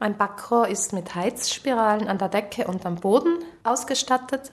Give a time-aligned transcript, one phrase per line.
[0.00, 4.50] Ein Backrohr ist mit Heizspiralen an der Decke und am Boden ausgestattet.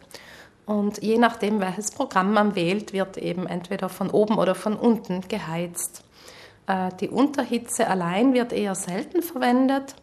[0.66, 5.22] Und je nachdem, welches Programm man wählt, wird eben entweder von oben oder von unten
[5.30, 6.04] geheizt.
[6.68, 9.96] Äh, die Unterhitze allein wird eher selten verwendet,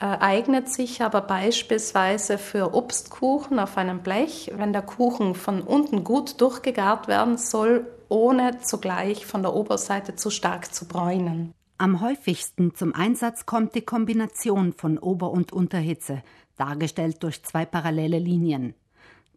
[0.00, 6.04] äh, eignet sich aber beispielsweise für Obstkuchen auf einem Blech, wenn der Kuchen von unten
[6.04, 11.52] gut durchgegart werden soll, ohne zugleich von der Oberseite zu stark zu bräunen.
[11.76, 16.22] Am häufigsten zum Einsatz kommt die Kombination von Ober- und Unterhitze,
[16.56, 18.74] dargestellt durch zwei parallele Linien.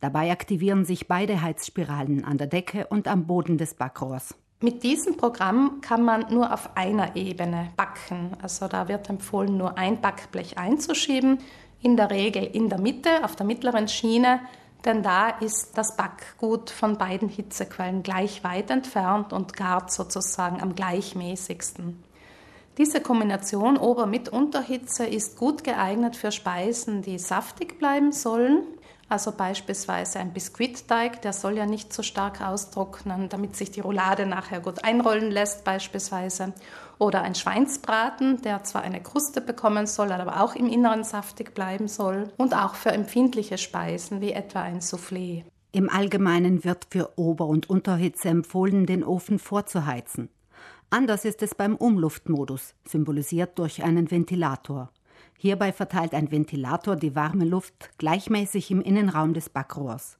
[0.01, 4.35] Dabei aktivieren sich beide Heizspiralen an der Decke und am Boden des Backrohrs.
[4.61, 8.37] Mit diesem Programm kann man nur auf einer Ebene backen.
[8.39, 11.39] Also da wird empfohlen, nur ein Backblech einzuschieben,
[11.81, 14.41] in der Regel in der Mitte, auf der mittleren Schiene,
[14.85, 20.75] denn da ist das Backgut von beiden Hitzequellen gleich weit entfernt und gart sozusagen am
[20.75, 22.03] gleichmäßigsten.
[22.77, 28.63] Diese Kombination Ober- mit Unterhitze ist gut geeignet für Speisen, die saftig bleiben sollen
[29.09, 34.25] also beispielsweise ein Biskuitteig, der soll ja nicht so stark austrocknen, damit sich die Roulade
[34.25, 36.53] nachher gut einrollen lässt beispielsweise.
[36.99, 41.87] Oder ein Schweinsbraten, der zwar eine Kruste bekommen soll, aber auch im Inneren saftig bleiben
[41.87, 42.33] soll.
[42.35, 45.43] Und auch für empfindliche Speisen wie etwa ein Soufflé.
[45.71, 50.29] Im Allgemeinen wird für Ober- und Unterhitze empfohlen, den Ofen vorzuheizen.
[50.89, 54.89] Anders ist es beim Umluftmodus, symbolisiert durch einen Ventilator.
[55.37, 60.17] Hierbei verteilt ein Ventilator die warme Luft gleichmäßig im Innenraum des Backrohrs.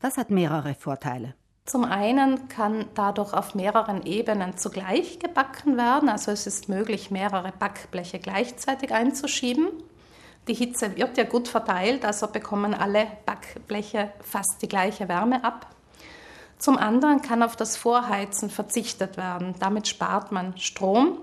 [0.00, 1.34] Das hat mehrere Vorteile.
[1.64, 7.52] Zum einen kann dadurch auf mehreren Ebenen zugleich gebacken werden, also es ist möglich, mehrere
[7.52, 9.68] Backbleche gleichzeitig einzuschieben.
[10.48, 15.66] Die Hitze wird ja gut verteilt, also bekommen alle Backbleche fast die gleiche Wärme ab.
[16.58, 19.54] Zum anderen kann auf das Vorheizen verzichtet werden.
[19.60, 21.18] Damit spart man Strom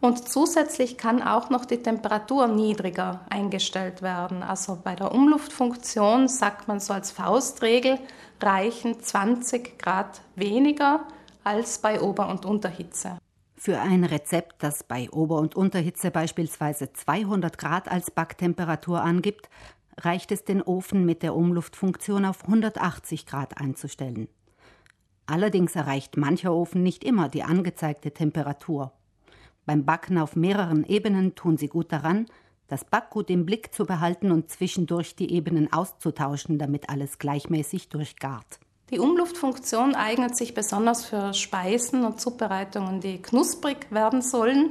[0.00, 4.42] und zusätzlich kann auch noch die Temperatur niedriger eingestellt werden.
[4.42, 7.98] Also bei der Umluftfunktion sagt man so als Faustregel,
[8.40, 11.06] reichen 20 Grad weniger
[11.44, 13.18] als bei Ober- und Unterhitze.
[13.56, 19.50] Für ein Rezept, das bei Ober- und Unterhitze beispielsweise 200 Grad als Backtemperatur angibt,
[19.98, 24.28] reicht es, den Ofen mit der Umluftfunktion auf 180 Grad einzustellen.
[25.30, 28.90] Allerdings erreicht mancher Ofen nicht immer die angezeigte Temperatur.
[29.64, 32.26] Beim Backen auf mehreren Ebenen tun sie gut daran,
[32.66, 38.58] das Backgut im Blick zu behalten und zwischendurch die Ebenen auszutauschen, damit alles gleichmäßig durchgart.
[38.90, 44.70] Die Umluftfunktion eignet sich besonders für Speisen und Zubereitungen, die knusprig werden sollen.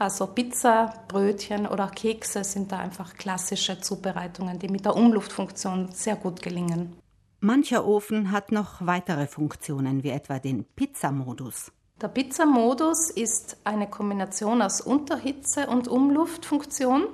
[0.00, 6.16] Also Pizza, Brötchen oder Kekse sind da einfach klassische Zubereitungen, die mit der Umluftfunktion sehr
[6.16, 6.96] gut gelingen.
[7.44, 11.72] Mancher Ofen hat noch weitere Funktionen, wie etwa den Pizzamodus.
[12.00, 17.08] Der Pizzamodus ist eine Kombination aus Unterhitze und Umluftfunktion.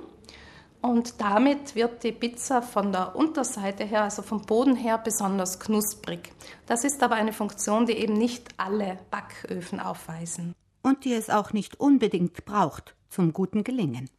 [0.83, 6.31] Und damit wird die Pizza von der Unterseite her, also vom Boden her, besonders knusprig.
[6.67, 10.53] Das ist aber eine Funktion, die eben nicht alle Backöfen aufweisen.
[10.83, 14.11] Und die es auch nicht unbedingt braucht zum guten Gelingen.